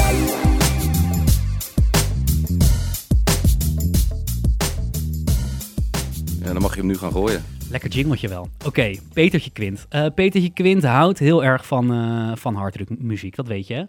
[6.42, 7.44] En dan mag je hem nu gaan gooien.
[7.70, 8.50] Lekker jingletje wel.
[8.66, 9.86] Oké, Petertje Quint.
[9.90, 13.74] Eh, Petertje Quint houdt heel erg van, eh van hardrock muziek, dat weet je.
[13.74, 13.84] hè?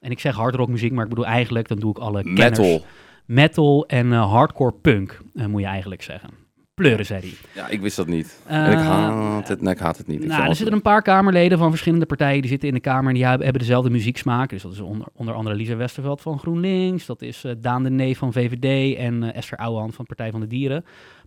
[0.00, 2.58] En ik zeg hardrock muziek, maar ik bedoel eigenlijk, dan doe ik alle kenners.
[2.58, 2.84] Metal.
[3.24, 6.43] metal en eh, hardcore punk, eh, moet je eigenlijk zeggen.
[6.74, 7.32] Pleuren, zei hij.
[7.54, 8.40] Ja, ik wist dat niet.
[8.46, 10.22] en ik Eh, haat het, nee, ik haat het niet.
[10.22, 13.08] Ik Nou, er zitten een paar Kamerleden van verschillende partijen die zitten in de Kamer
[13.08, 14.50] en die hebben, dezelfde muzieksmaak.
[14.50, 17.90] Dus dat is onder, onder andere Lisa Westerveld van GroenLinks, dat is eh, Daan de
[17.90, 20.84] Nee van VVD en eh, Esther Ouwehand van Partij van de Dieren.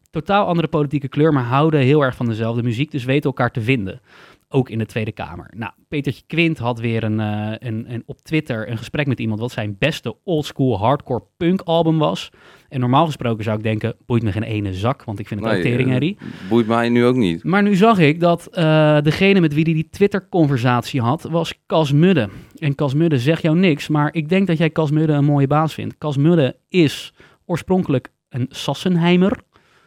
[0.09, 3.61] Totaal andere politieke kleur, maar houden heel erg van dezelfde muziek, dus weten elkaar te
[3.61, 4.01] vinden.
[4.49, 5.53] Ook in de Tweede Kamer.
[5.55, 9.51] Nou, Petertje Quint had weer een, een, een, op Twitter een gesprek met iemand wat
[9.51, 12.31] zijn beste oldschool hardcore punk album was.
[12.69, 15.49] En normaal gesproken zou ik denken, boeit me geen ene zak, want ik vind het
[15.49, 16.17] Nee, ook teringherrie.
[16.19, 17.43] eh, Boeit mij nu ook niet.
[17.43, 21.91] Maar nu zag ik dat eh, degene met wie hij die Twitter-conversatie had, was Cas
[21.91, 22.29] Mudde.
[22.57, 25.47] En Cas Mudde zegt jou niks, maar ik denk dat jij Cas Mudde een mooie
[25.47, 25.97] baas vindt.
[25.97, 27.13] Cas Mudde is
[27.45, 29.37] oorspronkelijk een Sassenheimer.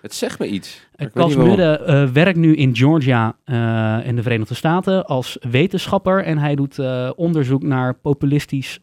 [0.01, 0.89] Het zegt me iets.
[0.97, 1.37] Uh, Cas.
[1.37, 6.25] Mudde eh, werkt nu in Georgia eh, in de Verenigde Staten als wetenschapper.
[6.25, 8.79] En hij doet eh, onderzoek naar populistisch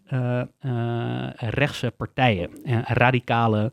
[1.36, 2.50] rechtse partijen.
[2.64, 3.72] En radicale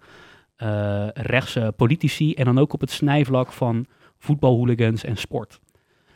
[1.15, 2.35] rechtse politici.
[2.35, 3.87] En dan ook op het snijvlak van
[4.19, 5.61] voetbalhooligans en sport.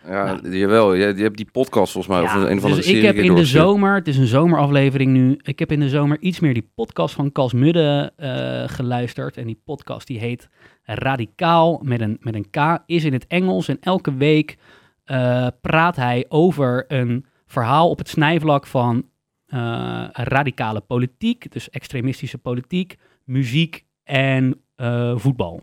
[0.06, 0.94] Ja, jawel.
[0.94, 2.22] Je, je hebt die podcast volgens mij.
[2.22, 5.12] of een, een van dus de ik heb in de zomer, het is een zomeraflevering
[5.12, 9.36] nu, ik heb in de zomer iets meer die podcast van Cas Mudde eh, geluisterd.
[9.36, 10.48] En die podcast die heet
[10.82, 13.68] Radicaal met een, met een K, is in het Engels.
[13.68, 14.56] En elke week
[15.04, 19.06] eh, praat hij over een verhaal op het snijvlak van
[19.46, 24.60] eh, radicale politiek, dus extremistische politiek, muziek en
[25.14, 25.62] voetbal.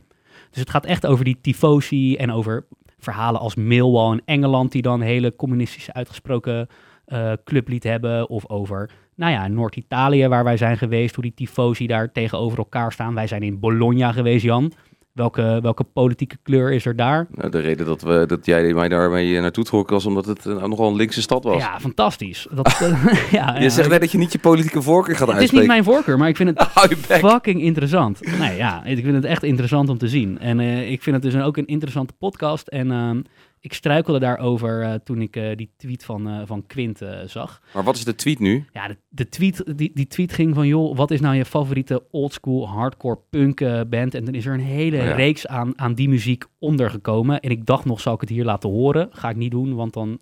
[0.50, 2.68] Dus het gaat echt over die tifosi en over
[3.06, 6.68] verhalen als Millwall in Engeland, die dan hele communistische uitgesproken
[7.06, 8.30] eh, clublied hebben.
[8.30, 12.92] Of over, nou ja, Noord-Italië, waar wij zijn geweest, hoe die tifosi daar tegenover elkaar
[12.92, 13.14] staan.
[13.14, 14.72] Wij zijn in Bologna geweest, Jan.
[15.16, 17.28] Welke, welke politieke kleur is er daar?
[17.30, 20.64] Nou, de reden dat, we, dat jij mij daarmee naartoe trok was omdat het eh,
[20.64, 21.62] nogal een linkse stad was.
[21.62, 22.48] Ja, fantastisch.
[22.52, 25.36] Dat, eh, ja, je ja, zegt net dat je niet je politieke voorkeur gaat het
[25.38, 25.68] is niet uitspreken.
[25.68, 26.68] mijn voorkeur, maar ik vind het
[27.30, 28.38] fucking interessant.
[28.40, 30.40] Nee, ja, ik vind het echt interessant om te zien.
[30.40, 32.68] En eh, ik vind het dus ook een interessante podcast.
[32.68, 33.22] En ehm,
[33.66, 37.62] ik struikelde daarover eh, toen ik eh, die tweet van, eh, van Quint zag.
[37.74, 38.66] Maar wat is de tweet nu?
[38.74, 42.04] Ja, de, de tweet, die, die tweet ging van, joh, wat is nou je favoriete
[42.12, 44.14] oldschool hardcore punk band?
[44.14, 45.16] En dan is er een hele Oh ja.
[45.16, 47.40] reeks aan, aan die muziek ondergekomen.
[47.40, 49.10] En ik dacht nog, zal ik het hier laten horen?
[49.12, 50.20] Ga ik niet doen, want dan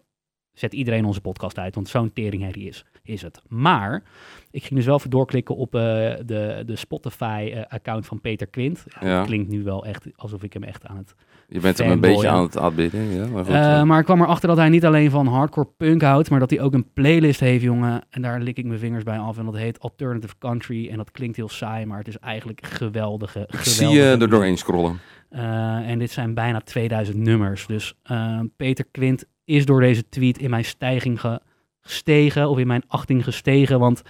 [0.53, 1.75] zet iedereen onze podcast uit.
[1.75, 3.41] Want zo'n teringherrie is, is het.
[3.47, 4.03] Maar
[4.51, 5.81] ik ging dus wel even doorklikken op eh,
[6.25, 8.83] de, de Spotify-account van Peter Quint.
[8.99, 9.17] Ja, Ja.
[9.17, 11.15] Dat klinkt nu wel echt alsof ik hem echt aan het
[11.47, 13.01] Je bent hem een beetje aan het aanbidden.
[13.11, 13.83] Ja, maar goed, eh, eh.
[13.85, 16.61] maar ik kwam erachter dat hij niet alleen van hardcore punk houdt, maar dat hij
[16.61, 18.01] ook een playlist heeft, jongen.
[18.09, 19.37] En daar lik ik mijn vingers bij af.
[19.37, 20.89] En dat heet Alternative Country.
[20.89, 23.39] En dat klinkt heel saai, maar het is eigenlijk geweldige.
[23.39, 24.31] ik geweldige zie je er muziek.
[24.31, 24.99] doorheen scrollen.
[25.29, 27.65] Eh, en dit zijn bijna 2000 nummers.
[27.67, 31.41] Dus eh, Peter Quint is door deze tweet in mijn stijging ge-
[31.83, 33.79] gestegen, of in mijn achting gestegen.
[33.79, 34.01] Want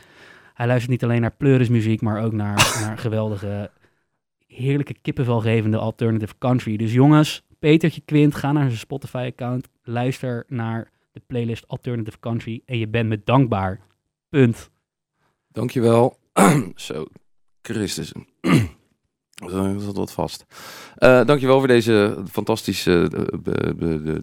[0.53, 2.55] hij luistert niet alleen naar pleurismuziek, maar ook naar,
[2.85, 3.71] naar geweldige,
[4.47, 6.77] heerlijke kippenvelgevende alternative country.
[6.77, 12.77] Dus jongens, Petertje Quint, ga naar zijn Spotify-account, luister naar de playlist Alternative Country en
[12.77, 13.79] je bent me dankbaar.
[14.29, 14.71] Punt.
[15.47, 16.17] Dankjewel.
[16.75, 17.05] Zo,
[17.61, 18.11] Christus.
[19.51, 20.45] Dat zat wat vast.
[20.95, 23.09] Eh dankjewel voor deze fantastische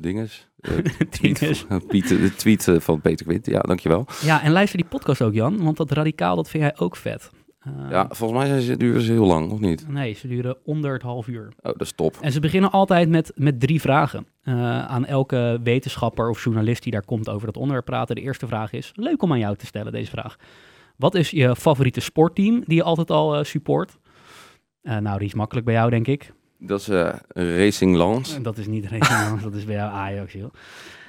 [0.01, 0.49] dinges.
[0.61, 0.77] Eh,
[1.11, 3.47] tweet, Piet, de tweet van Peter Quint.
[3.47, 4.07] Ja, dankjewel.
[4.23, 7.31] Ja, en luister die podcast ook, Jan, want dat radicaal, dat vind jij ook vet.
[7.91, 9.89] Ja, volgens mij zijn ze, duren ze heel lang, of niet?
[9.89, 11.49] Nee, ze duren onder het half uur.
[11.57, 12.17] Oh, dat is top.
[12.21, 14.27] En ze beginnen altijd met, met drie vragen.
[14.89, 18.15] aan elke wetenschapper of journalist die daar komt over dat onderwerp praten.
[18.15, 20.37] De eerste vraag is, leuk om aan jou te stellen deze vraag.
[20.97, 23.99] Wat is je favoriete sportteam die je altijd al support?
[24.83, 26.33] Eh, nou, die is makkelijk bij jou, denk ik.
[26.59, 28.41] Dat is eh, Racing Lance.
[28.41, 30.51] Dat is niet Racing dat is bij jou Ajax, joh.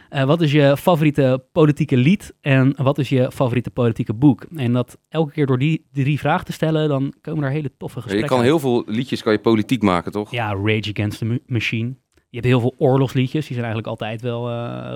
[0.10, 4.46] Eh, wat is je favoriete politieke lied en wat is je favoriete politieke boek?
[4.56, 7.96] En dat elke keer door die drie vragen te stellen, dan komen er hele toffe
[7.96, 8.48] je gesprekken kan uit.
[8.48, 10.32] heel veel liedjes kan je politiek maken, toch?
[10.32, 11.88] Ja, Rage Against the Ma- Machine.
[12.14, 14.50] Je hebt heel veel oorlogsliedjes, die zijn eigenlijk altijd wel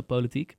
[0.04, 0.56] politiek.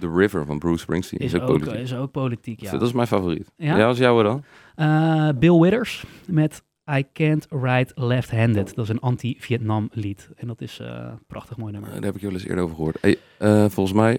[0.00, 1.80] The River van Bruce Springsteen Is is, ook ook, politiek.
[1.82, 2.70] is ook politiek, ja.
[2.70, 3.52] Dat is mijn favoriet.
[3.56, 3.76] Ja?
[3.78, 4.44] Ja, als jouwe dan?
[4.74, 8.74] Eh, Bill Withers met I Can't Write Left-Handed.
[8.74, 10.28] Dat is een anti-Vietnam lied.
[10.36, 11.90] En dat is eh, een prachtig mooi nummer.
[11.90, 12.98] Eh, daar heb ik wel eens eerder over gehoord.
[13.00, 14.18] Hey, eh, volgens mij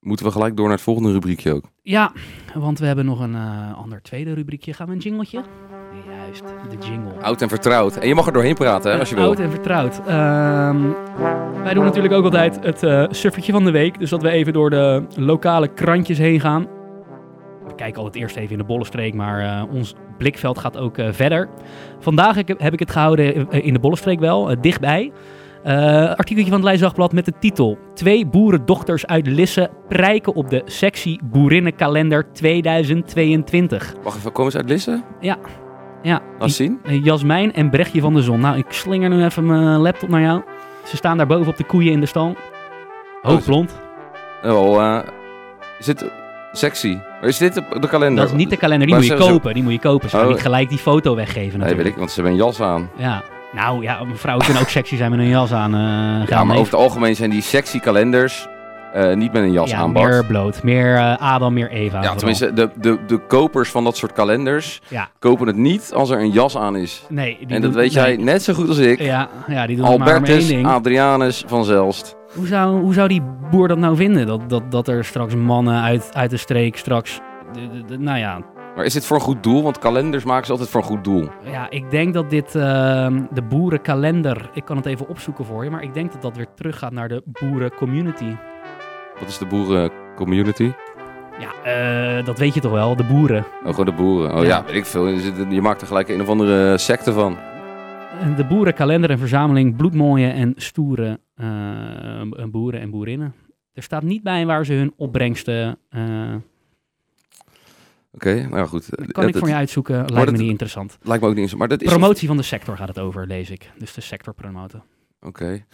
[0.00, 1.64] moeten we gelijk door naar het volgende rubriekje ook.
[1.82, 2.12] Ja,
[2.54, 4.72] want we hebben nog een eh, ander tweede rubriekje.
[4.72, 5.42] Gaan we een jingletje?
[6.08, 7.12] Juist, de jingle.
[7.22, 7.96] Oud en vertrouwd.
[7.96, 9.24] En je mag er doorheen praten, hè, als je wil.
[9.24, 9.98] Oud en vertrouwd.
[10.06, 10.90] Ehm,
[11.62, 13.98] wij doen natuurlijk ook altijd het eh suffertje van de week.
[13.98, 16.66] Dus dat we even door de lokale krantjes heen gaan.
[17.82, 21.08] We kijken altijd eerst even in de Bollenstreek, maar eh, ons blikveld gaat ook eh,
[21.12, 21.48] verder.
[21.98, 25.12] Vandaag heb ik- het gehouden eh, in de Bollenstreek wel, dichtbij.
[25.64, 27.78] Artikeltje van het Leidsdagblad met de titel...
[27.94, 33.94] Twee boerendochters uit Lisse prijken op de sexy boerinnenkalender 2022.
[34.02, 35.02] Wacht even, komen ze uit Lisse?
[35.20, 35.36] Ja.
[36.02, 36.80] Ja, Laat zien.
[37.02, 38.40] Jasmijn en Brechtje van de Zon.
[38.40, 40.42] Nou, ik slinger nu even mijn laptop naar jou.
[40.84, 42.36] Ze staan daar boven op de koeien in de stal.
[43.22, 43.80] Hoogblond.
[44.44, 44.98] Oh,
[45.78, 45.86] is
[46.52, 46.98] sexy?
[47.22, 48.22] Is dit de, de kalender?
[48.24, 49.54] Dat is niet de kalender, die Maar moet je kopen.
[49.54, 50.10] Die moet je kopen.
[50.10, 50.32] Ze gaan Oh.
[50.32, 51.82] niet gelijk die foto weggeven Nee, natuurlijk.
[51.82, 52.90] weet ik, want ze hebben een jas aan.
[52.96, 53.22] Ja.
[53.52, 55.74] Nou ja, vrouwen kunnen ook sexy zijn met een jas aan.
[55.74, 58.48] eh Ja, maar over het algemeen zijn die sexy kalenders
[58.92, 60.10] eh, niet met een jas ja, aan, Bart.
[60.10, 60.62] meer bloot.
[60.62, 62.02] Meer eh, Adam, meer Eva.
[62.02, 65.08] Ja, tenminste, de, de, de kopers van dat soort kalenders Ja.
[65.18, 67.02] kopen het niet als er een jas aan is.
[67.08, 68.24] Nee, die en dat weet jij nee.
[68.24, 69.00] net zo goed als ik.
[69.00, 70.66] Ja, ja, die doen het maar één Albertus ding.
[70.66, 72.16] Adrianus van Zelst.
[72.34, 74.26] Hoe zou, hoe zou die boer dat nou vinden?
[74.26, 77.20] Dat, dat, dat er straks mannen uit, uit de streek straks...
[77.52, 78.40] de- de- de- nou ja,
[78.76, 79.62] Maar is dit voor een goed doel?
[79.62, 81.28] Want kalenders maken ze altijd voor een goed doel.
[81.44, 84.50] ja, ik denk dat dit ehm, de boerenkalender...
[84.54, 87.08] Ik kan het even opzoeken voor je, maar ik denk dat dat weer teruggaat naar
[87.08, 88.36] de boerencommunity.
[89.20, 90.72] Wat is de boerencommunity?
[91.38, 91.70] Ja,
[92.18, 93.44] eh, dat weet je toch wel, de boeren.
[93.64, 94.34] Oh, gewoon de boeren.
[94.34, 94.48] Oh Ja.
[94.48, 95.08] ja, weet ik veel.
[95.48, 97.36] Je maakt er gelijk een of andere secte van.
[98.36, 103.34] De boerenkalender en verzameling bloedmooie en stoere eh, boeren en boerinnen.
[103.72, 105.78] Er staat niet bij waar ze hun opbrengsten...
[105.88, 106.34] eh,
[108.14, 108.88] Oké, nou ja, goed.
[109.12, 110.98] kan ik voor je uitzoeken, lijkt dat- me niet interessant.
[111.02, 111.54] Lijkt me ook niet eens.
[111.54, 111.88] Maar dat is...
[111.88, 113.70] Promotie van de sector gaat het over, lees ik.
[113.78, 114.82] Dus de sector promoten.
[115.20, 115.64] Oké.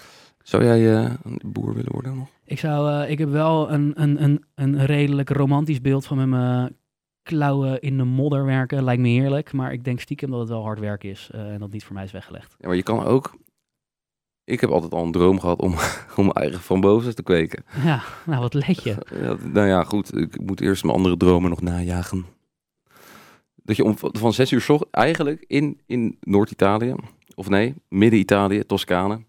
[0.42, 2.28] Zou jij eh, een boer willen worden nog?
[2.44, 6.72] Ik, zou, ik heb wel een, een, een, een redelijk romantisch beeld van mijn
[7.28, 8.84] klauwen in de modder werken.
[8.84, 11.58] Lijkt me heerlijk, maar ik denk stiekem dat het wel hard werk is eh, en
[11.58, 12.54] dat niet voor mij is weggelegd.
[12.58, 13.36] Ja, maar je kan ook...
[14.44, 15.72] Ik heb altijd al een droom gehad om,
[16.16, 17.64] om mijn eigen frambozen te kweken.
[17.84, 18.96] Ja, nou wat let je.
[19.22, 20.16] Ja, nou ja, goed.
[20.16, 22.26] Ik moet eerst mijn andere dromen nog najagen.
[23.54, 26.94] Dat je om, van zes uur 's ochtends eigenlijk in, in Noord-Italië,
[27.34, 29.20] of nee, Midden-Italië, Toscane,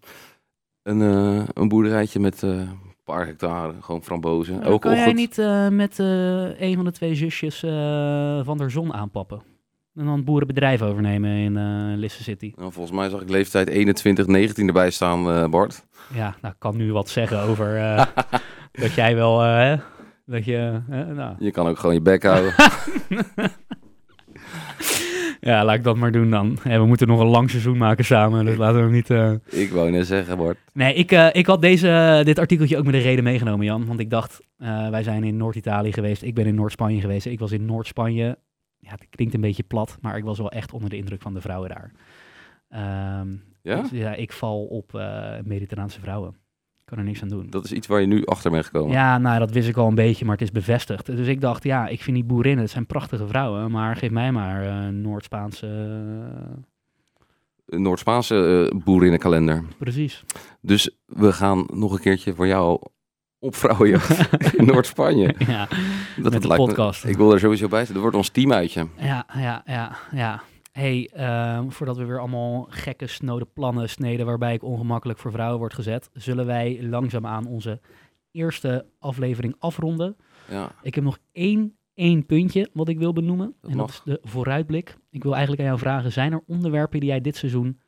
[0.82, 2.70] een, eh, een boerderijtje met eh,
[3.10, 4.62] paar hectare, gewoon frambozen.
[4.62, 8.70] Elke kan jij niet eh, met eh, een van de twee zusjes eh, van der
[8.70, 9.42] Zon aanpappen?
[9.94, 12.52] En dan boerenbedrijf overnemen in eh Lisse City.
[12.56, 15.86] Nou, volgens mij zag ik leeftijd 21, 19 erbij staan, Bart.
[16.14, 17.74] Ja, nou, kan nu wat zeggen over
[18.82, 19.76] dat jij wel, hè,
[20.26, 20.80] dat je,
[21.14, 22.54] nou, Je kan ook gewoon je bek houden.
[25.40, 26.58] Ja, laat ik dat maar doen dan.
[26.64, 29.10] Ja, we moeten nog een lang seizoen maken samen, dus laten we hem niet...
[29.10, 30.58] eh, ik wou net zeggen, Bart.
[30.72, 33.86] Nee, ik, eh, ik had deze, dit artikeltje ook met een reden meegenomen, Jan.
[33.86, 36.22] Want ik dacht, eh, wij zijn in Noord-Italië geweest.
[36.22, 37.26] Ik ben in Noord-Spanje geweest.
[37.26, 38.38] Ik was in Noord-Spanje.
[38.78, 41.34] Ja, het klinkt een beetje plat, maar ik was wel echt onder de indruk van
[41.34, 41.90] de vrouwen daar.
[42.68, 43.28] Ehm,
[43.62, 43.80] Ja?
[43.80, 46.34] dus ja, ik val op eh, Mediterraanse vrouwen.
[46.90, 47.46] Kan er niks aan doen.
[47.50, 48.92] Dat is iets waar je nu achter bent gekomen.
[48.92, 51.06] Ja, nou, dat wist ik al een beetje, maar het is bevestigd.
[51.06, 54.32] Dus ik dacht, ja, ik vind die boerinnen, het zijn prachtige vrouwen, maar geef mij
[54.32, 55.66] maar eh, Noord-Spaanse...
[57.66, 59.64] Noord-Spaanse eh, boerinnenkalender.
[59.78, 60.24] precies.
[60.60, 62.80] Dus we gaan nog een keertje voor jou
[63.38, 65.34] op vrouwenjacht in Noord-Spanje.
[65.38, 65.68] ja,
[66.16, 67.04] Dat met de lijkt me- podcast.
[67.04, 67.92] ik wil er sowieso bij zijn.
[67.92, 68.86] Dat wordt ons teamuitje.
[68.96, 70.42] Ja, ja, ja, ja.
[70.70, 75.58] Hey, ehm, voordat we weer allemaal gekke, snode plannen sneden waarbij ik ongemakkelijk voor vrouwen
[75.58, 77.80] word gezet, zullen wij langzaamaan onze
[78.30, 80.16] eerste aflevering afronden.
[80.48, 83.54] Ja, Ik heb nog één, één puntje wat ik wil benoemen.
[83.60, 84.96] Dat en dat is de vooruitblik.
[85.10, 87.80] Ik wil eigenlijk aan jou vragen, zijn er onderwerpen die jij dit seizoen,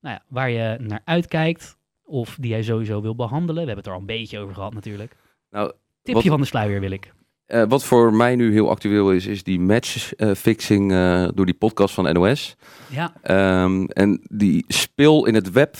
[0.00, 3.62] nou ja, waar je naar uitkijkt of die jij sowieso wil behandelen?
[3.62, 5.16] We hebben het er al een beetje over gehad natuurlijk.
[5.50, 7.14] nou, Tipje wat, van de sluier wil ik.
[7.48, 11.94] Eh, wat voor mij nu heel actueel is, is die matchfixing eh door die podcast
[11.94, 12.56] van NOS.
[12.90, 15.76] Ja, Ehm, en die speel in het web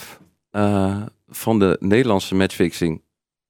[0.50, 3.02] eh, van de Nederlandse matchfixing.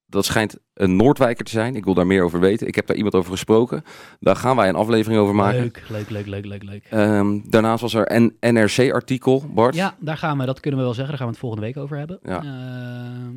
[0.06, 1.76] Dat schijnt een Noordwijker te zijn.
[1.76, 2.66] Ik wil daar meer over weten.
[2.66, 3.84] Ik heb daar iemand over gesproken.
[4.20, 5.60] Daar gaan wij een aflevering over maken.
[5.60, 6.84] leuk, leuk, leuk, leuk, leuk, leuk.
[6.90, 9.74] Ehm, daarnaast was er een NRC-artikel, Bart.
[9.74, 11.18] Ja, daar gaan we, dat kunnen we wel zeggen.
[11.18, 12.18] Daar gaan we het volgende week over hebben.
[12.22, 12.42] Ja.
[12.42, 13.28] Eh,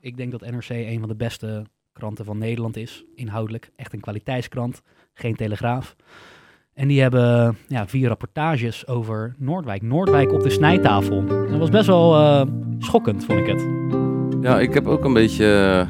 [0.00, 3.04] ik denk dat NRC een van de beste kranten van Nederland is.
[3.14, 3.70] Inhoudelijk.
[3.76, 4.82] Echt een kwaliteitskrant.
[5.14, 5.96] Geen telegraaf.
[6.74, 9.82] En die hebben ja, vier rapportages over Noordwijk.
[9.82, 11.26] Noordwijk op de snijtafel.
[11.26, 12.46] Dat was best wel eh,
[12.78, 13.68] schokkend, vond ik het.
[14.40, 15.86] Ja, ik heb ook een beetje...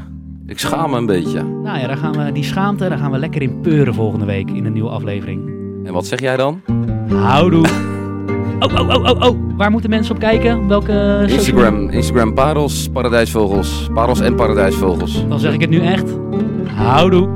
[0.47, 1.43] ik schaam me een beetje.
[1.43, 4.51] Nou ja, daar gaan we, die schaamte, daar gaan we lekker in peuren volgende week
[4.51, 5.59] in een nieuwe aflevering.
[5.87, 6.63] En wat zeg jij dan?
[7.09, 7.99] Houdoe.
[8.61, 9.37] Oh, oh, oh, oh, oh.
[9.57, 10.69] Waar moeten mensen op kijken?
[10.69, 13.89] Welke Instagram, Instagram parels, paradijsvogels.
[13.95, 15.29] Parels en paradijsvogels.
[15.29, 16.15] Dan zeg ik het nu echt.
[16.75, 17.29] Houdoe.